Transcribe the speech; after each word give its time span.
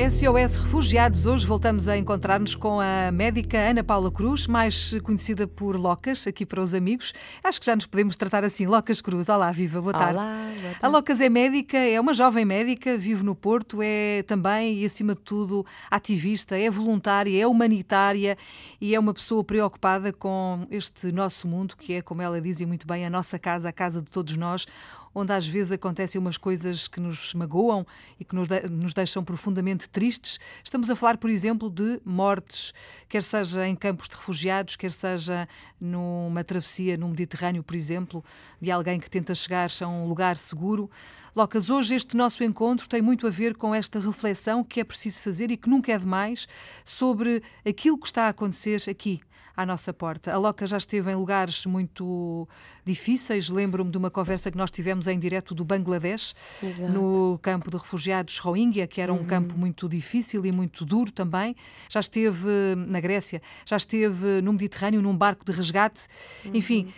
SOS 0.00 0.56
Refugiados, 0.56 1.26
hoje 1.26 1.46
voltamos 1.46 1.86
a 1.86 1.94
encontrar-nos 1.94 2.54
com 2.54 2.80
a 2.80 3.12
médica 3.12 3.58
Ana 3.58 3.84
Paula 3.84 4.10
Cruz, 4.10 4.46
mais 4.46 4.98
conhecida 5.02 5.46
por 5.46 5.76
Locas, 5.76 6.26
aqui 6.26 6.46
para 6.46 6.62
os 6.62 6.72
amigos. 6.72 7.12
Acho 7.44 7.60
que 7.60 7.66
já 7.66 7.76
nos 7.76 7.84
podemos 7.84 8.16
tratar 8.16 8.42
assim. 8.42 8.66
Locas 8.66 9.02
Cruz, 9.02 9.28
olá, 9.28 9.52
viva, 9.52 9.78
boa 9.78 9.92
tarde. 9.92 10.14
Olá, 10.14 10.24
boa 10.24 10.62
tarde. 10.62 10.78
A 10.80 10.88
Locas 10.88 11.20
é 11.20 11.28
médica, 11.28 11.76
é 11.76 12.00
uma 12.00 12.14
jovem 12.14 12.46
médica, 12.46 12.96
vive 12.96 13.22
no 13.22 13.34
Porto, 13.34 13.80
é 13.82 14.22
também 14.22 14.78
e 14.78 14.86
acima 14.86 15.14
de 15.14 15.20
tudo 15.20 15.66
ativista, 15.90 16.56
é 16.56 16.70
voluntária, 16.70 17.38
é 17.38 17.46
humanitária 17.46 18.38
e 18.80 18.94
é 18.94 18.98
uma 18.98 19.12
pessoa 19.12 19.44
preocupada 19.44 20.14
com 20.14 20.66
este 20.70 21.12
nosso 21.12 21.46
mundo, 21.46 21.76
que 21.76 21.92
é, 21.92 22.00
como 22.00 22.22
ela 22.22 22.40
dizia 22.40 22.66
muito 22.66 22.86
bem, 22.86 23.04
a 23.04 23.10
nossa 23.10 23.38
casa, 23.38 23.68
a 23.68 23.72
casa 23.72 24.00
de 24.00 24.10
todos 24.10 24.34
nós, 24.34 24.66
onde 25.14 25.32
às 25.32 25.46
vezes 25.46 25.72
acontecem 25.72 26.20
umas 26.20 26.36
coisas 26.36 26.86
que 26.86 27.00
nos 27.00 27.34
magoam 27.34 27.84
e 28.18 28.24
que 28.24 28.34
nos, 28.34 28.48
de, 28.48 28.68
nos 28.68 28.94
deixam 28.94 29.24
profundamente 29.24 29.88
tristes. 29.88 30.38
Estamos 30.62 30.88
a 30.90 30.96
falar, 30.96 31.18
por 31.18 31.30
exemplo, 31.30 31.68
de 31.68 32.00
mortes, 32.04 32.72
quer 33.08 33.22
seja 33.22 33.66
em 33.66 33.74
campos 33.74 34.08
de 34.08 34.16
refugiados, 34.16 34.76
quer 34.76 34.92
seja 34.92 35.48
numa 35.80 36.44
travessia 36.44 36.96
no 36.96 37.08
Mediterrâneo, 37.08 37.62
por 37.62 37.74
exemplo, 37.74 38.24
de 38.60 38.70
alguém 38.70 39.00
que 39.00 39.10
tenta 39.10 39.34
chegar 39.34 39.70
a 39.80 39.88
um 39.88 40.06
lugar 40.06 40.36
seguro. 40.36 40.90
Locas, 41.34 41.70
hoje 41.70 41.94
este 41.94 42.16
nosso 42.16 42.42
encontro 42.42 42.88
tem 42.88 43.00
muito 43.00 43.26
a 43.26 43.30
ver 43.30 43.54
com 43.54 43.74
esta 43.74 44.00
reflexão 44.00 44.64
que 44.64 44.80
é 44.80 44.84
preciso 44.84 45.20
fazer 45.22 45.50
e 45.50 45.56
que 45.56 45.68
nunca 45.70 45.92
é 45.92 45.98
demais 45.98 46.48
sobre 46.84 47.42
aquilo 47.66 47.98
que 47.98 48.06
está 48.06 48.24
a 48.24 48.28
acontecer 48.30 48.82
aqui, 48.90 49.20
à 49.56 49.64
nossa 49.64 49.92
porta. 49.92 50.32
A 50.32 50.38
Loca 50.38 50.66
já 50.66 50.76
esteve 50.76 51.08
em 51.12 51.14
lugares 51.14 51.66
muito 51.66 52.48
difíceis. 52.84 53.48
Lembro-me 53.48 53.90
de 53.92 53.96
uma 53.98 54.10
conversa 54.10 54.50
que 54.50 54.56
nós 54.58 54.72
tivemos 54.72 55.06
em 55.06 55.18
direto 55.20 55.54
do 55.54 55.64
Bangladesh, 55.64 56.34
Exato. 56.60 56.92
no 56.92 57.38
campo 57.40 57.70
de 57.70 57.76
refugiados 57.76 58.38
Rohingya, 58.38 58.88
que 58.88 59.00
era 59.00 59.12
um 59.12 59.18
Uhum. 59.18 59.26
campo 59.26 59.56
muito 59.56 59.88
difícil 59.88 60.44
e 60.44 60.50
muito 60.50 60.84
duro 60.84 61.12
também. 61.12 61.54
Já 61.88 62.00
esteve 62.00 62.48
na 62.88 62.98
Grécia, 63.00 63.40
já 63.64 63.76
esteve 63.76 64.40
no 64.42 64.52
Mediterrâneo, 64.52 65.00
num 65.00 65.16
barco 65.16 65.44
de 65.44 65.52
resgate. 65.52 66.08
Uhum. 66.44 66.50
Enfim, 66.54 66.92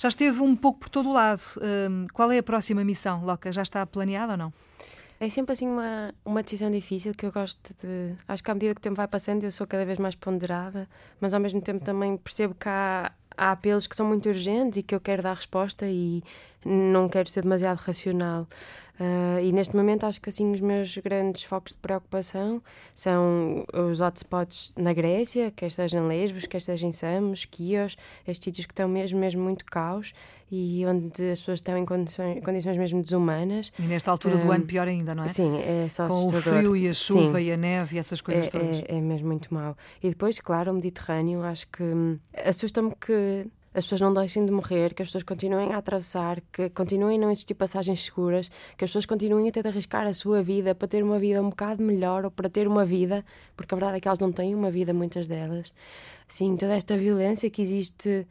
já 0.00 0.08
esteve 0.08 0.40
um 0.40 0.56
pouco 0.56 0.80
por 0.80 0.88
todo 0.88 1.10
o 1.10 1.12
lado. 1.12 1.42
Hum, 1.60 2.06
qual 2.14 2.32
é 2.32 2.38
a 2.38 2.42
próxima 2.42 2.82
missão, 2.82 3.22
Loca? 3.22 3.52
Já 3.52 3.60
está 3.60 3.84
planeada 3.84 4.32
ou 4.32 4.38
não? 4.38 4.52
É 5.20 5.28
sempre 5.28 5.52
assim 5.52 5.68
uma, 5.68 6.14
uma 6.24 6.42
decisão 6.42 6.70
difícil 6.70 7.12
que 7.12 7.26
eu 7.26 7.30
gosto 7.30 7.74
de. 7.76 8.14
Acho 8.26 8.42
que 8.42 8.50
à 8.50 8.54
medida 8.54 8.74
que 8.74 8.78
o 8.78 8.82
tempo 8.82 8.96
vai 8.96 9.06
passando 9.06 9.44
eu 9.44 9.52
sou 9.52 9.66
cada 9.66 9.84
vez 9.84 9.98
mais 9.98 10.14
ponderada, 10.14 10.88
mas 11.20 11.34
ao 11.34 11.40
mesmo 11.40 11.60
tempo 11.60 11.84
também 11.84 12.16
percebo 12.16 12.54
que 12.54 12.66
há, 12.66 13.12
há 13.36 13.50
apelos 13.50 13.86
que 13.86 13.94
são 13.94 14.06
muito 14.06 14.26
urgentes 14.26 14.78
e 14.78 14.82
que 14.82 14.94
eu 14.94 15.00
quero 15.00 15.22
dar 15.22 15.34
resposta 15.34 15.86
e 15.86 16.22
não 16.64 17.08
quero 17.08 17.28
ser 17.28 17.42
demasiado 17.42 17.78
racional. 17.78 18.46
Ah, 19.02 19.40
e 19.40 19.50
neste 19.50 19.74
momento 19.74 20.04
acho 20.04 20.20
que 20.20 20.28
assim 20.28 20.52
os 20.52 20.60
meus 20.60 20.94
grandes 20.98 21.42
focos 21.44 21.72
de 21.72 21.78
preocupação 21.78 22.62
são 22.94 23.64
os 23.72 23.98
hotspots 23.98 24.74
na 24.76 24.92
Grécia, 24.92 25.50
quer 25.50 25.70
seja 25.70 25.96
em 25.98 26.06
Lesbos, 26.06 26.44
quer 26.44 26.60
seja 26.60 26.86
em 26.86 26.92
Samos, 26.92 27.46
Quios, 27.46 27.96
estes 28.28 28.44
sítios 28.44 28.66
que 28.66 28.72
estão 28.72 28.86
mesmo, 28.86 29.18
mesmo 29.18 29.42
muito 29.42 29.64
caos 29.64 30.12
e 30.52 30.84
onde 30.84 31.30
as 31.30 31.38
pessoas 31.38 31.60
estão 31.60 31.78
em 31.78 31.86
condições, 31.86 32.44
condições 32.44 32.76
mesmo 32.76 33.02
desumanas. 33.02 33.72
E 33.78 33.82
nesta 33.82 34.10
altura 34.10 34.36
do 34.36 34.48
Hum, 34.48 34.52
ano, 34.52 34.66
pior 34.66 34.86
ainda, 34.86 35.14
não 35.14 35.24
é? 35.24 35.28
Sim, 35.28 35.58
é 35.62 35.88
só 35.88 36.06
Com 36.06 36.12
o 36.12 36.28
assustador. 36.28 36.58
frio 36.60 36.76
e 36.76 36.86
a 36.86 36.92
chuva 36.92 37.38
Sim. 37.38 37.46
e 37.46 37.52
a 37.52 37.56
neve 37.56 37.96
e 37.96 37.98
essas 37.98 38.20
coisas 38.20 38.48
É, 38.48 38.50
todas. 38.50 38.82
é, 38.82 38.98
é 38.98 39.00
mesmo 39.00 39.28
muito 39.28 39.54
mau. 39.54 39.74
E 40.02 40.10
depois, 40.10 40.38
claro, 40.40 40.72
o 40.72 40.74
Mediterrâneo, 40.74 41.42
acho 41.42 41.66
que 41.68 41.82
hum, 41.82 42.18
assusta-me 42.44 42.92
que 43.00 43.46
as 43.72 43.84
pessoas 43.84 44.00
não 44.00 44.12
deixem 44.12 44.44
de 44.44 44.50
morrer, 44.50 44.94
que 44.94 45.02
as 45.02 45.08
pessoas 45.08 45.22
continuem 45.22 45.72
a 45.72 45.76
atravessar, 45.78 46.40
que 46.52 46.68
continuem 46.70 47.18
a 47.18 47.20
não 47.20 47.30
existir 47.30 47.54
passagens 47.54 48.04
seguras, 48.04 48.48
que 48.76 48.84
as 48.84 48.90
pessoas 48.90 49.06
continuem 49.06 49.48
a 49.48 49.52
ter 49.52 49.62
de 49.62 49.68
arriscar 49.68 50.06
a 50.06 50.12
sua 50.12 50.42
vida 50.42 50.74
para 50.74 50.88
ter 50.88 51.02
uma 51.04 51.18
vida 51.18 51.40
um 51.40 51.50
bocado 51.50 51.82
melhor 51.82 52.24
ou 52.24 52.30
para 52.30 52.48
ter 52.48 52.66
uma 52.66 52.84
vida, 52.84 53.24
porque 53.56 53.74
a 53.74 53.76
verdade 53.76 53.98
é 53.98 54.00
que 54.00 54.08
elas 54.08 54.18
não 54.18 54.32
têm 54.32 54.54
uma 54.54 54.70
vida, 54.70 54.92
muitas 54.92 55.28
delas. 55.28 55.72
Sim, 56.26 56.56
toda 56.56 56.74
esta 56.74 56.96
violência 56.96 57.48
que 57.48 57.62
existe 57.62 58.26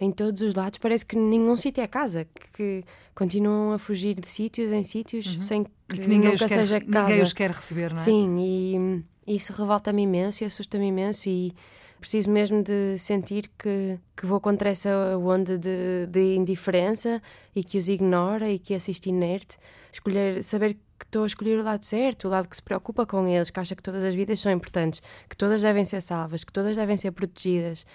em 0.00 0.10
todos 0.10 0.40
os 0.40 0.54
lados, 0.54 0.78
parece 0.78 1.04
que 1.04 1.14
nenhum 1.14 1.56
sítio 1.56 1.84
é 1.84 1.86
casa, 1.86 2.26
que 2.56 2.82
continuam 3.14 3.72
a 3.72 3.78
fugir 3.78 4.18
de 4.18 4.30
sítios 4.30 4.72
em 4.72 4.82
sítios 4.82 5.36
sem 5.42 5.64
que, 5.64 5.70
Uhum. 5.70 5.96
E 5.96 5.98
que 6.02 6.08
ninguém, 6.08 6.34
os 6.34 6.40
nunca 6.40 6.54
quer, 6.54 6.60
seja 6.60 6.80
casa. 6.80 7.08
ninguém 7.08 7.22
os 7.22 7.32
quer 7.32 7.50
receber, 7.50 7.92
não 7.92 8.00
é? 8.00 8.04
Sim, 8.04 8.36
e 8.38 9.04
isso 9.36 9.52
revolta-me 9.52 10.02
imenso 10.02 10.42
e 10.42 10.46
assusta-me 10.46 10.86
imenso 10.86 11.28
e 11.28 11.52
preciso 12.00 12.30
mesmo 12.30 12.62
de 12.62 12.98
sentir 12.98 13.50
que, 13.58 14.00
que 14.16 14.26
vou 14.26 14.40
contra 14.40 14.70
essa 14.70 15.16
onda 15.18 15.56
de, 15.58 16.06
de 16.08 16.34
indiferença 16.34 17.22
e 17.54 17.62
que 17.62 17.78
os 17.78 17.88
ignora 17.88 18.50
e 18.50 18.58
que 18.58 18.74
assisto 18.74 19.08
inerte. 19.08 19.58
Escolher, 19.92 20.42
saber 20.42 20.74
que 20.98 21.04
estou 21.04 21.24
a 21.24 21.26
escolher 21.26 21.58
o 21.58 21.62
lado 21.62 21.84
certo, 21.84 22.26
o 22.26 22.30
lado 22.30 22.48
que 22.48 22.56
se 22.56 22.62
preocupa 22.62 23.06
com 23.06 23.26
eles, 23.28 23.50
que 23.50 23.60
acha 23.60 23.76
que 23.76 23.82
todas 23.82 24.02
as 24.02 24.14
vidas 24.14 24.40
são 24.40 24.50
importantes, 24.50 25.00
que 25.28 25.36
todas 25.36 25.62
devem 25.62 25.84
ser 25.84 26.00
salvas, 26.00 26.42
que 26.44 26.52
todas 26.52 26.76
devem 26.76 26.96
ser 26.96 27.12
protegidas. 27.12 27.86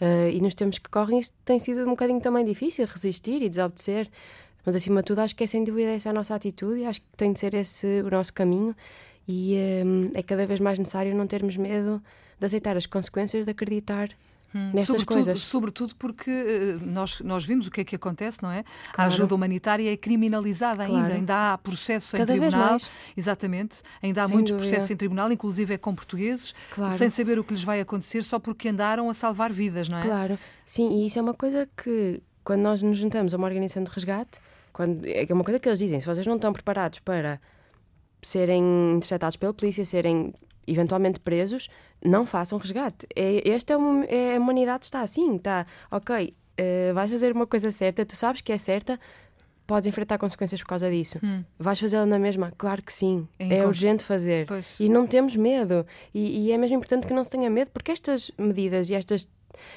Uh, 0.00 0.30
e 0.32 0.40
nos 0.40 0.54
tempos 0.54 0.78
que 0.78 0.88
correm 0.88 1.18
isto 1.18 1.36
tem 1.44 1.58
sido 1.58 1.82
um 1.82 1.90
bocadinho 1.90 2.20
também 2.20 2.44
difícil, 2.44 2.86
resistir 2.86 3.42
e 3.42 3.48
desobedecer. 3.48 4.08
Mas 4.64 4.76
acima 4.76 5.00
de 5.00 5.06
tudo 5.06 5.20
acho 5.20 5.36
que 5.36 5.44
é 5.44 5.46
sem 5.46 5.64
dúvida 5.64 5.90
essa 5.90 6.10
a 6.10 6.12
nossa 6.12 6.34
atitude 6.34 6.80
e 6.80 6.86
acho 6.86 7.00
que 7.00 7.06
tem 7.16 7.32
de 7.32 7.40
ser 7.40 7.54
esse 7.54 8.02
o 8.02 8.10
nosso 8.10 8.32
caminho 8.32 8.74
e 9.28 9.56
hum, 9.84 10.10
é 10.14 10.22
cada 10.22 10.46
vez 10.46 10.60
mais 10.60 10.78
necessário 10.78 11.14
não 11.14 11.26
termos 11.26 11.56
medo 11.56 12.02
de 12.38 12.46
aceitar 12.46 12.76
as 12.76 12.86
consequências 12.86 13.44
de 13.44 13.50
acreditar 13.50 14.08
nestas 14.52 14.86
sobretudo, 14.86 15.06
coisas. 15.14 15.38
Sobretudo 15.40 15.94
porque 15.96 16.30
eh, 16.30 16.78
nós, 16.84 17.20
nós 17.20 17.44
vimos 17.44 17.68
o 17.68 17.70
que 17.70 17.82
é 17.82 17.84
que 17.84 17.94
acontece, 17.94 18.42
não 18.42 18.50
é? 18.50 18.64
A 18.88 18.92
Claro. 18.94 19.12
ajuda 19.12 19.34
humanitária 19.36 19.92
é 19.92 19.96
criminalizada 19.96 20.82
ainda, 20.82 20.98
Claro. 20.98 21.14
ainda 21.14 21.52
há 21.52 21.58
processo 21.58 22.16
em 22.16 22.18
Cada 22.18 22.32
vez 22.36 22.52
tribunal. 22.52 22.76
Exatamente, 23.16 23.82
ainda 24.02 24.22
há 24.22 24.26
Sem 24.26 24.34
muitos 24.34 24.52
dúvida. 24.52 24.68
processos 24.68 24.90
em 24.90 24.96
tribunal, 24.96 25.30
inclusive 25.30 25.74
é 25.74 25.78
com 25.78 25.94
portugueses, 25.94 26.52
Claro. 26.74 26.92
sem 26.94 27.08
saber 27.08 27.38
o 27.38 27.44
que 27.44 27.52
lhes 27.54 27.62
vai 27.62 27.80
acontecer 27.80 28.24
só 28.24 28.38
porque 28.40 28.68
andaram 28.68 29.08
a 29.08 29.14
salvar 29.14 29.52
vidas, 29.52 29.88
não 29.88 29.98
é? 29.98 30.02
Claro, 30.02 30.38
sim, 30.64 31.00
e 31.02 31.06
isso 31.06 31.18
é 31.18 31.22
uma 31.22 31.34
coisa 31.34 31.68
que 31.76 32.20
quando 32.42 32.62
nós 32.62 32.82
nos 32.82 32.98
juntamos 32.98 33.32
a 33.32 33.36
uma 33.36 33.46
organização 33.46 33.84
de 33.84 33.90
resgate, 33.90 34.40
quando, 34.72 35.04
é 35.06 35.26
uma 35.30 35.44
coisa 35.44 35.60
que 35.60 35.68
eles 35.68 35.78
dizem, 35.78 36.00
se 36.00 36.06
vocês 36.06 36.26
não 36.26 36.34
estão 36.36 36.52
preparados 36.52 36.98
para 36.98 37.40
serem 38.22 38.62
interceptados 38.96 39.36
pela 39.36 39.52
polícia, 39.54 39.84
serem 39.84 40.32
eventualmente 40.66 41.20
presos, 41.20 41.68
não 42.04 42.24
façam 42.24 42.58
resgate. 42.58 43.06
É, 43.14 43.48
esta 43.48 43.72
é, 43.72 43.76
uma, 43.76 44.04
é 44.04 44.36
a 44.36 44.38
humanidade 44.38 44.84
está 44.84 45.00
assim, 45.00 45.36
está, 45.36 45.66
ok, 45.90 46.34
eh, 46.56 46.92
vais 46.92 47.10
fazer 47.10 47.32
uma 47.32 47.46
coisa 47.46 47.70
certa, 47.70 48.04
tu 48.04 48.14
sabes 48.14 48.40
que 48.40 48.52
é 48.52 48.58
certa, 48.58 48.98
podes 49.66 49.86
enfrentar 49.86 50.18
consequências 50.18 50.60
por 50.60 50.68
causa 50.68 50.90
disso. 50.90 51.18
Hum. 51.22 51.44
Vais 51.58 51.78
fazê-la 51.78 52.04
na 52.04 52.18
mesma? 52.18 52.52
Claro 52.58 52.82
que 52.82 52.92
sim. 52.92 53.26
É 53.38 53.58
É, 53.58 53.66
urgente 53.66 54.04
fazer. 54.04 54.46
Pois. 54.46 54.78
E 54.80 54.88
não 54.88 55.06
temos 55.06 55.36
medo. 55.36 55.86
E, 56.12 56.46
e 56.46 56.52
é 56.52 56.58
mesmo 56.58 56.76
importante 56.76 57.06
que 57.06 57.14
não 57.14 57.22
se 57.22 57.30
tenha 57.30 57.48
medo, 57.48 57.70
porque 57.70 57.92
estas 57.92 58.30
medidas 58.36 58.90
e 58.90 58.94
estas, 58.94 59.28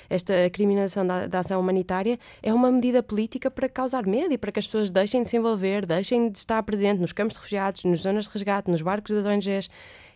esta 0.10 0.50
criminalização 0.50 1.06
da, 1.06 1.28
da 1.28 1.40
ação 1.40 1.60
humanitária 1.60 2.20
é 2.42 2.54
uma 2.54 2.72
medida 2.72 3.02
política 3.02 3.50
para 3.50 3.68
causar 3.70 4.06
medo 4.06 4.34
e 4.34 4.38
para 4.38 4.52
que 4.52 4.60
as 4.60 4.66
pessoas 4.66 4.92
deixem 4.92 5.24
de 5.24 5.30
se 5.30 5.38
envolver, 5.38 5.86
deixem 5.86 6.30
de 6.30 6.38
estar 6.38 6.62
presente 6.64 7.00
nos 7.00 7.14
campos 7.14 7.34
de 7.34 7.40
refugiados, 7.40 7.84
nas 7.84 8.02
zonas 8.02 8.26
de 8.26 8.30
resgate, 8.32 8.70
nos 8.70 8.82
barcos 8.82 9.12
das 9.14 9.26
ONGs. 9.26 9.70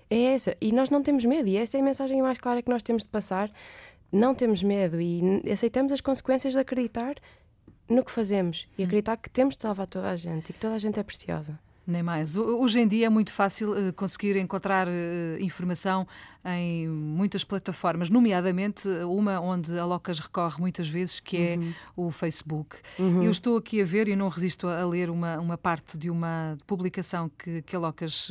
É 0.10 0.34
essa. 0.34 0.56
E 0.62 0.72
nós 0.72 0.90
não 0.90 1.04
temos 1.04 1.26
medo. 1.26 1.48
E 1.50 1.58
essa 1.58 1.78
é 1.78 1.82
a 1.82 1.84
mensagem 1.84 2.22
mais 2.22 2.38
clara 2.38 2.62
que 2.62 2.70
nós 2.70 2.82
temos 2.82 3.04
de 3.04 3.10
passar. 3.10 3.52
Não 4.12 4.34
temos 4.34 4.64
medo 4.64 5.02
e 5.02 5.44
aceitamos 5.52 5.92
as 5.92 6.00
consequências 6.00 6.54
de 6.54 6.60
acreditar 6.60 7.16
no 7.90 8.04
que 8.04 8.12
fazemos 8.12 8.68
e 8.78 8.84
acreditar 8.84 9.18
que 9.18 9.30
temos 9.30 9.56
de 9.56 9.64
salvar 9.64 9.88
toda 9.88 10.10
a 10.10 10.16
gente 10.16 10.50
e 10.50 10.54
que 10.54 10.60
toda 10.60 10.76
a 10.76 10.80
gente 10.80 11.00
é 11.00 11.04
preciosa. 11.04 11.60
Nem 11.88 12.04
mais. 12.04 12.36
Ho- 12.38 12.60
Hoje 12.60 12.82
em 12.82 12.88
dia 12.88 13.06
é 13.06 13.10
muito 13.10 13.32
fácil 13.32 13.74
eh, 13.74 13.92
conseguir 13.94 14.36
encontrar 14.36 14.90
eh, 14.90 15.38
informação 15.40 16.06
em 16.44 16.86
muitas 16.88 17.44
plataformas, 17.46 18.10
nomeadamente 18.10 18.90
eh, 18.90 19.06
uma 19.06 19.40
onde 19.40 19.78
a 19.80 19.86
Locas 19.86 20.20
recorre 20.20 20.60
muitas 20.60 20.90
vezes, 20.90 21.22
que 21.22 21.38
é 21.38 21.58
o 21.96 22.12
Facebook. 22.12 22.76
Eu 23.24 23.32
estou 23.32 23.56
aqui 23.58 23.82
a 23.82 23.86
ver 23.86 24.10
e 24.10 24.18
não 24.18 24.28
resisto 24.28 24.68
a 24.68 24.86
ler 24.86 25.10
uma, 25.10 25.40
uma 25.40 25.58
parte 25.58 25.98
de 25.98 26.10
uma 26.10 26.58
publicação 26.68 27.32
que, 27.38 27.62
que 27.62 27.74
a 27.74 27.80
Locas 27.80 28.30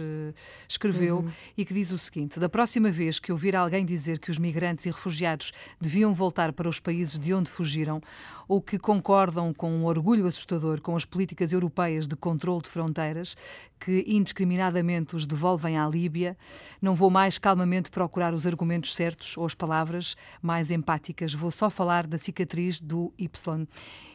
escreveu 0.69 1.25
e 1.56 1.64
que 1.64 1.73
diz 1.73 1.91
o 1.91 1.97
seguinte: 1.99 2.38
Da 2.38 2.49
próxima 2.50 2.91
vez 2.91 3.19
que 3.19 3.32
ouvir 3.32 3.56
alguém 3.56 3.87
dizer 3.87 4.19
que 4.19 4.31
os 4.31 4.38
migrantes 4.38 4.85
e 4.85 4.91
refugiados 4.91 5.50
deviam 5.81 6.12
voltar 6.12 6.53
para 6.53 6.69
os 6.69 6.79
países 6.79 7.19
de 7.19 7.32
onde 7.32 7.50
fugiram, 7.50 8.03
ou 8.47 8.61
que 8.61 8.79
concordam 8.79 9.53
com 9.55 9.70
um 9.73 9.87
orgulho 9.87 10.26
assustador 10.26 10.81
com 10.82 10.94
as 10.94 11.05
políticas 11.06 11.53
europeias 11.53 12.06
de 12.06 12.14
controle 12.17 12.62
de 12.62 12.69
fronteiras, 12.69 13.35
que 13.78 14.04
indiscriminadamente 14.06 15.14
os 15.14 15.26
devolvem 15.26 15.76
à 15.76 15.87
Líbia, 15.88 16.37
não 16.81 16.94
vou 16.94 17.10
mais 17.10 17.38
calmamente 17.38 17.90
procurar 17.90 18.32
os 18.34 18.46
argumentos 18.46 18.94
certos 18.94 19.37
ou 19.37 19.44
as 19.44 19.54
palavras 19.54 20.16
mais 20.40 20.70
empáticas, 20.70 21.34
vou 21.34 21.50
só 21.50 21.69
falar 21.69 22.06
da 22.06 22.19
cicatriz 22.19 22.81
do 22.81 23.12
Y. 23.19 23.66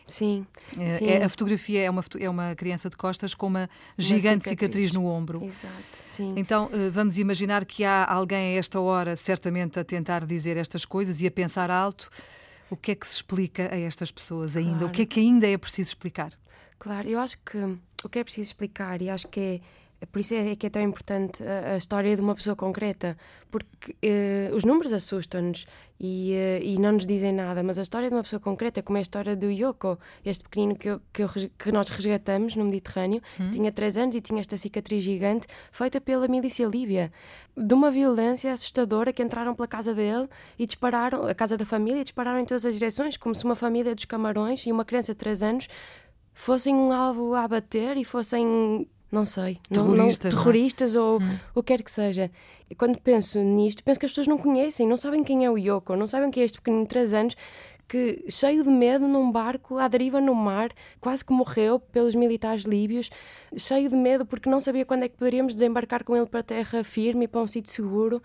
Sim. 0.07 0.45
É- 0.77 0.97
sim. 0.97 1.05
é- 1.07 1.23
a 1.23 1.29
fotografia 1.29 1.81
é 1.83 1.89
uma, 1.89 2.03
é 2.19 2.29
uma 2.29 2.55
criança 2.55 2.89
de 2.89 2.97
costas 2.97 3.33
com 3.33 3.47
uma 3.47 3.69
gigante 3.97 4.49
cicatriz. 4.49 4.87
cicatriz. 4.87 4.91
no 4.91 5.05
ombro. 5.05 5.43
Exato. 5.43 5.83
Sim. 6.01 6.33
Então, 6.35 6.69
eh, 6.73 6.89
vamos 6.89 7.17
imaginar 7.17 7.63
que 7.63 7.83
há 7.85 8.03
alguém 8.05 8.55
a 8.55 8.59
esta 8.59 8.79
hora, 8.79 9.15
certamente, 9.15 9.79
a 9.79 9.83
tentar 9.85 10.25
dizer 10.25 10.57
estas 10.57 10.83
coisas 10.85 11.21
e 11.21 11.27
a 11.27 11.31
pensar 11.31 11.71
alto. 11.71 12.09
O 12.69 12.75
que 12.75 12.91
é 12.91 12.95
que 12.95 13.05
se 13.07 13.15
explica 13.17 13.73
a 13.73 13.77
estas 13.77 14.11
pessoas 14.11 14.57
ainda? 14.57 14.75
O 14.75 14.79
Claro. 14.79 14.93
que 14.93 15.01
é 15.03 15.05
que 15.05 15.19
ainda 15.19 15.47
é 15.47 15.57
preciso 15.57 15.89
explicar? 15.91 16.33
Claro, 16.79 17.07
eu 17.07 17.19
acho 17.19 17.37
que 17.45 17.77
o 18.07 18.09
que 18.09 18.19
é 18.19 18.23
preciso 18.23 18.49
explicar, 18.49 19.01
e 19.01 19.09
acho 19.09 19.27
que 19.27 19.61
é 20.01 20.05
por 20.07 20.19
isso 20.19 20.33
é 20.33 20.55
que 20.55 20.65
é 20.65 20.69
tão 20.69 20.81
importante 20.81 21.43
a, 21.43 21.73
a 21.73 21.77
história 21.77 22.15
de 22.15 22.21
uma 22.21 22.33
pessoa 22.33 22.55
concreta, 22.55 23.15
porque 23.51 23.91
uh, 23.91 24.55
os 24.55 24.63
números 24.63 24.91
assustam-nos 24.91 25.67
e, 25.99 26.33
uh, 26.33 26.63
e, 26.63 26.79
não 26.79 26.93
nos 26.93 27.05
dizem 27.05 27.31
nada, 27.31 27.61
mas 27.61 27.77
a 27.77 27.83
história 27.83 28.09
de 28.09 28.15
uma 28.15 28.23
pessoa 28.23 28.39
concreta, 28.39 28.81
como 28.81 28.97
é 28.97 29.01
a 29.01 29.03
história 29.03 29.35
do 29.35 29.51
Yoko, 29.51 29.99
este 30.25 30.43
pequenino 30.43 30.75
que, 30.75 30.89
eu, 30.89 31.01
que, 31.13 31.21
eu, 31.21 31.29
que 31.29 31.71
nós 31.71 31.87
resgatamos 31.89 32.55
no 32.55 32.65
Mediterrâneo, 32.65 33.21
hum. 33.39 33.51
tinha 33.51 33.71
3 33.71 33.97
anos 33.97 34.15
e 34.15 34.21
tinha 34.21 34.39
esta 34.39 34.57
cicatriz 34.57 35.03
gigante 35.03 35.45
feita 35.71 36.01
pela 36.01 36.27
milícia 36.27 36.65
líbia, 36.65 37.11
de 37.55 37.73
uma 37.75 37.91
violência 37.91 38.51
assustadora 38.51 39.13
que 39.13 39.21
entraram 39.21 39.53
pela 39.53 39.67
casa 39.67 39.93
dele 39.93 40.27
e 40.57 40.65
dispararam, 40.65 41.27
a 41.27 41.35
casa 41.35 41.55
da 41.55 41.65
família, 41.65 42.01
e 42.01 42.03
dispararam 42.03 42.39
em 42.39 42.45
todas 42.45 42.65
as 42.65 42.73
direções, 42.73 43.17
como 43.17 43.35
se 43.35 43.45
uma 43.45 43.55
família 43.55 43.93
dos 43.93 44.05
camarões 44.05 44.65
e 44.65 44.71
uma 44.71 44.83
criança 44.83 45.13
de 45.13 45.19
3 45.19 45.43
anos 45.43 45.67
fossem 46.41 46.73
um 46.73 46.91
alvo 46.91 47.35
a 47.35 47.43
abater 47.43 47.97
e 47.97 48.03
fossem 48.03 48.87
não 49.11 49.25
sei, 49.25 49.59
terroristas, 49.69 49.97
não, 49.97 50.05
não, 50.07 50.13
terroristas 50.13 50.95
ou 50.95 51.21
hum. 51.21 51.39
o 51.53 51.61
que 51.61 51.67
quer 51.73 51.83
que 51.83 51.91
seja. 51.91 52.31
E 52.69 52.73
quando 52.73 52.99
penso 52.99 53.37
nisto, 53.39 53.83
penso 53.83 53.99
que 53.99 54.05
as 54.05 54.11
pessoas 54.11 54.25
não 54.25 54.37
conhecem, 54.37 54.87
não 54.87 54.95
sabem 54.95 55.23
quem 55.23 55.45
é 55.45 55.51
o 55.51 55.57
Yoko, 55.57 55.95
não 55.95 56.07
sabem 56.07 56.31
quem 56.31 56.41
é 56.41 56.45
este 56.45 56.57
pequenino 56.57 56.83
de 56.83 56.89
3 56.89 57.13
anos 57.13 57.35
que, 57.91 58.23
cheio 58.29 58.63
de 58.63 58.69
medo, 58.69 59.05
num 59.05 59.29
barco 59.29 59.77
à 59.77 59.85
deriva 59.89 60.21
no 60.21 60.33
mar, 60.33 60.71
quase 61.01 61.25
que 61.25 61.33
morreu 61.33 61.77
pelos 61.77 62.15
militares 62.15 62.63
líbios, 62.63 63.09
cheio 63.57 63.89
de 63.89 63.97
medo 63.97 64.25
porque 64.25 64.49
não 64.49 64.61
sabia 64.61 64.85
quando 64.85 65.03
é 65.03 65.09
que 65.09 65.17
poderíamos 65.17 65.55
desembarcar 65.55 66.05
com 66.05 66.15
ele 66.15 66.25
para 66.25 66.41
terra 66.41 66.85
firme 66.85 67.25
e 67.25 67.27
para 67.27 67.41
um 67.41 67.47
sítio 67.47 67.69
seguro. 67.69 68.23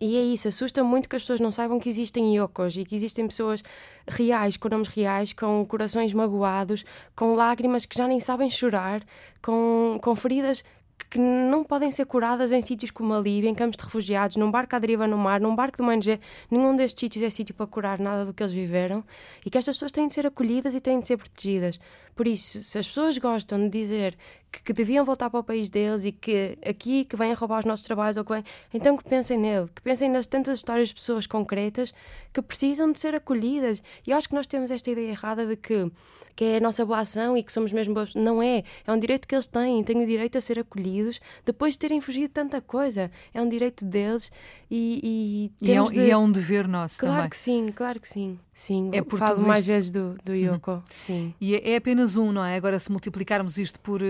E 0.00 0.16
é 0.16 0.22
isso, 0.22 0.48
assusta 0.48 0.82
muito 0.82 1.10
que 1.10 1.14
as 1.14 1.22
pessoas 1.22 1.40
não 1.40 1.52
saibam 1.52 1.78
que 1.78 1.90
existem 1.90 2.34
yokos 2.34 2.74
e 2.74 2.86
que 2.86 2.96
existem 2.96 3.26
pessoas 3.26 3.62
reais, 4.08 4.56
com 4.56 4.70
nomes 4.70 4.88
reais, 4.88 5.34
com 5.34 5.62
corações 5.66 6.14
magoados, 6.14 6.82
com 7.14 7.34
lágrimas 7.34 7.84
que 7.84 7.98
já 7.98 8.08
nem 8.08 8.18
sabem 8.18 8.48
chorar, 8.48 9.04
com, 9.42 10.00
com 10.02 10.16
feridas 10.16 10.64
que 11.12 11.18
não 11.18 11.62
podem 11.62 11.92
ser 11.92 12.06
curadas 12.06 12.52
em 12.52 12.62
sítios 12.62 12.90
como 12.90 13.12
a 13.12 13.20
Líbia, 13.20 13.50
em 13.50 13.54
campos 13.54 13.76
de 13.76 13.84
refugiados, 13.84 14.36
num 14.36 14.50
barco 14.50 14.74
à 14.74 14.78
deriva 14.78 15.06
no 15.06 15.18
mar, 15.18 15.42
num 15.42 15.54
barco 15.54 15.76
de 15.76 15.82
uma 15.82 15.92
ONG. 15.92 16.18
Nenhum 16.50 16.74
destes 16.74 16.98
sítios 16.98 17.22
é 17.22 17.28
sítio 17.28 17.54
para 17.54 17.66
curar 17.66 17.98
nada 17.98 18.24
do 18.24 18.32
que 18.32 18.42
eles 18.42 18.54
viveram 18.54 19.04
e 19.44 19.50
que 19.50 19.58
estas 19.58 19.76
pessoas 19.76 19.92
têm 19.92 20.08
de 20.08 20.14
ser 20.14 20.26
acolhidas 20.26 20.74
e 20.74 20.80
têm 20.80 21.00
de 21.00 21.06
ser 21.06 21.18
protegidas. 21.18 21.78
Por 22.14 22.26
isso, 22.26 22.62
se 22.62 22.78
as 22.78 22.86
pessoas 22.86 23.16
gostam 23.16 23.58
de 23.58 23.68
dizer 23.68 24.16
que, 24.52 24.62
que, 24.62 24.72
deviam 24.72 25.04
voltar 25.04 25.30
para 25.30 25.40
o 25.40 25.42
país 25.42 25.70
deles 25.70 26.04
e 26.04 26.12
que 26.12 26.58
aqui 26.64 27.06
que 27.06 27.16
vêm 27.16 27.32
roubar 27.32 27.60
os 27.60 27.64
nossos 27.64 27.86
trabalhos 27.86 28.18
ou 28.18 28.24
que 28.24 28.32
vêm, 28.32 28.44
então 28.72 28.96
que 28.96 29.04
pensem 29.04 29.38
nele, 29.38 29.66
que 29.74 29.80
pensem 29.80 30.10
nas 30.10 30.26
tantas 30.26 30.58
histórias 30.58 30.88
de 30.88 30.94
pessoas 30.94 31.26
concretas 31.26 31.94
que 32.32 32.42
precisam 32.42 32.92
de 32.92 33.00
ser 33.00 33.14
acolhidas. 33.14 33.82
E 34.06 34.10
eu 34.10 34.16
acho 34.16 34.28
que 34.28 34.34
nós 34.34 34.46
temos 34.46 34.70
esta 34.70 34.90
ideia 34.90 35.08
errada 35.08 35.46
de 35.46 35.56
que, 35.56 35.90
que 36.36 36.44
é 36.44 36.56
a 36.58 36.60
nossa 36.60 36.84
boa 36.84 37.00
ação 37.00 37.34
e 37.34 37.42
que 37.42 37.50
somos 37.50 37.72
mesmo 37.72 37.94
boas. 37.94 38.14
Não 38.14 38.42
é. 38.42 38.62
É 38.86 38.92
um 38.92 38.98
direito 38.98 39.26
que 39.26 39.34
eles 39.34 39.46
têm, 39.46 39.82
têm 39.82 40.02
o 40.02 40.06
direito 40.06 40.36
a 40.36 40.40
ser 40.40 40.58
acolhidos 40.58 41.18
depois 41.46 41.74
de 41.74 41.78
terem 41.78 42.00
fugido 42.00 42.26
de 42.26 42.32
tanta 42.32 42.60
coisa. 42.60 43.10
É 43.32 43.40
um 43.40 43.48
direito 43.48 43.86
deles 43.86 44.30
e. 44.70 45.50
E, 45.62 45.66
e, 45.66 45.72
é, 45.72 45.82
de... 45.82 45.96
e 45.96 46.10
é, 46.10 46.16
um 46.16 46.30
dever 46.30 46.68
nosso 46.68 46.98
claro 46.98 47.14
também. 47.14 47.16
Claro 47.16 47.30
que 47.30 47.36
sim, 47.36 47.72
claro 47.74 48.00
que 48.00 48.08
sim. 48.08 48.38
Sim, 48.54 48.90
é 48.92 49.02
por 49.02 49.18
falo 49.18 49.46
mais 49.46 49.60
isto... 49.60 49.68
vezes 49.68 49.90
do, 49.90 50.16
do 50.24 50.34
Yoko. 50.34 50.72
Uhum. 50.72 50.82
Sim. 50.94 51.34
E 51.40 51.54
é, 51.54 51.72
é, 51.72 51.76
apenas 51.76 52.16
um, 52.16 52.32
não 52.32 52.44
é? 52.44 52.54
Agora, 52.54 52.78
se 52.78 52.90
multiplicarmos 52.90 53.56
isto 53.56 53.80
por 53.80 54.02
uh, 54.02 54.04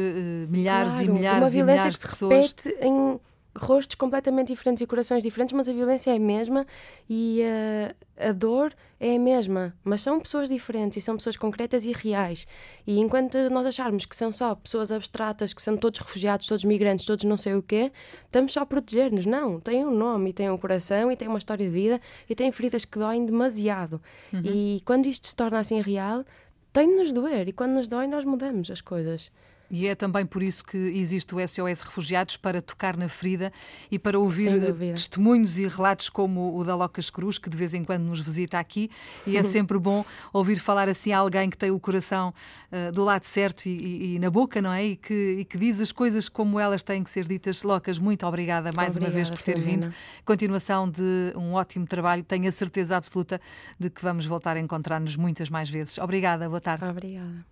milhares 0.49 0.93
claro, 0.93 1.05
e 1.05 1.09
milhares 1.09 1.55
e 1.55 1.63
milhares 1.63 1.99
de 1.99 2.09
pessoas. 2.09 2.33
Repete 2.33 2.77
em 2.81 3.21
rostos 3.57 3.97
completamente 3.97 4.49
diferentes 4.49 4.81
e 4.81 4.87
corações 4.87 5.23
diferentes, 5.23 5.55
mas 5.55 5.69
a 5.69 5.73
violência 5.73 6.11
é 6.11 6.17
a 6.17 6.19
mesma 6.19 6.67
e 7.09 7.43
a, 8.19 8.29
a 8.29 8.33
dor 8.33 8.75
é 8.99 9.17
a 9.17 9.19
mesma. 9.19 9.75
Mas 9.85 10.01
são 10.01 10.19
pessoas 10.19 10.49
diferentes 10.49 10.97
e 10.97 11.01
são 11.01 11.17
pessoas 11.17 11.37
concretas 11.37 11.85
e 11.85 11.93
reais. 11.93 12.47
E 12.87 12.99
enquanto 12.99 13.37
nós 13.51 13.67
acharmos 13.67 14.07
que 14.07 14.17
são 14.17 14.33
só 14.33 14.55
pessoas 14.55 14.91
abstratas, 14.91 15.53
que 15.53 15.61
são 15.61 15.77
todos 15.77 16.01
refugiados, 16.01 16.47
todos 16.47 16.65
migrantes, 16.65 17.05
todos 17.05 17.25
não 17.25 17.37
sei 17.37 17.55
o 17.55 17.63
quê, 17.63 17.93
estamos 18.25 18.53
só 18.53 18.61
a 18.61 18.67
proteger-nos. 18.67 19.27
Não, 19.27 19.61
têm 19.61 19.85
um 19.85 19.95
nome 19.95 20.31
e 20.31 20.33
têm 20.33 20.51
um 20.51 20.59
coração 20.59 21.11
e 21.13 21.17
têm 21.17 21.29
uma 21.29 21.39
história 21.39 21.65
de 21.65 21.71
vida 21.71 22.01
e 22.29 22.35
têm 22.35 22.51
feridas 22.51 22.85
que 22.85 22.99
doem 22.99 23.27
demasiado. 23.27 24.01
Uhum. 24.33 24.43
E 24.45 24.83
quando 24.85 25.07
isto 25.07 25.27
se 25.27 25.37
torna 25.37 25.59
assim 25.59 25.81
real, 25.81 26.25
tem 26.73 26.89
de 26.89 26.95
nos 26.95 27.13
doer. 27.13 27.49
E 27.49 27.53
quando 27.53 27.73
nos 27.73 27.87
dói, 27.87 28.07
nós 28.07 28.25
mudamos 28.25 28.71
as 28.71 28.81
coisas. 28.81 29.31
E 29.73 29.89
é 29.89 29.95
também 29.95 30.27
por 30.27 30.43
isso 30.43 30.63
que 30.63 30.77
existe 30.77 31.35
o 31.35 31.39
SOS 31.39 31.81
Refugiados 31.81 32.37
para 32.37 32.61
tocar 32.61 32.95
na 32.95 33.09
ferida 33.09 33.51
e 33.91 33.99
para 33.99 34.19
ouvir 34.19 34.53
testemunhos 34.93 35.57
e 35.57 35.67
relatos 35.67 36.11
como 36.11 36.59
o 36.59 36.63
da 36.63 36.77
Locas 36.77 37.09
Cruz, 37.09 37.39
que 37.39 37.49
de 37.49 37.57
vez 37.57 37.73
em 37.73 37.83
quando 37.83 38.03
nos 38.03 38.21
visita 38.21 38.59
aqui. 38.59 38.91
E 39.27 39.39
é 39.39 39.43
sempre 39.43 39.79
bom 39.79 40.05
ouvir 40.31 40.57
falar 40.57 40.91
assim 40.91 41.13
a 41.13 41.19
alguém 41.19 41.49
que 41.49 41.57
tem 41.57 41.71
o 41.71 41.81
coração 41.81 42.35
uh, 42.71 42.93
do 42.93 43.03
lado 43.03 43.25
certo 43.25 43.65
e, 43.65 43.71
e, 43.71 44.15
e, 44.15 44.19
na 44.19 44.31
boca, 44.31 44.61
não 44.61 44.71
é? 44.71 44.85
E 44.85 44.97
que, 44.97 45.39
e 45.41 45.45
que, 45.47 45.57
diz 45.57 45.81
as 45.81 45.91
coisas 45.91 46.29
como 46.29 46.61
elas 46.61 46.83
têm 46.83 47.03
que 47.03 47.09
ser 47.11 47.27
ditas. 47.27 47.63
Locas, 47.63 47.99
muito 47.99 48.27
obrigada 48.27 48.71
mais 48.73 48.97
obrigada, 48.97 49.11
uma 49.11 49.11
vez 49.11 49.31
por 49.31 49.41
ter 49.41 49.59
vindo. 49.59 49.93
Continuação 50.25 50.87
de 50.87 51.33
um 51.35 51.55
ótimo 51.55 51.87
trabalho. 51.87 52.23
Tenho 52.23 52.47
a 52.47 52.53
certeza 52.53 52.99
absoluta 52.99 53.41
de 53.79 53.89
que 53.89 54.03
vamos 54.03 54.27
voltar 54.27 54.55
a 54.57 54.61
encontrar-nos 54.61 55.17
muitas 55.17 55.49
mais 55.49 55.71
vezes. 55.71 55.97
Obrigada, 55.97 56.47
boa 56.47 56.61
tarde. 56.61 56.85
Obrigada. 56.85 57.52